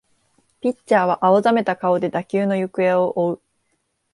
[0.61, 3.41] ピッチャーは青ざめた顔で打球の行方を追う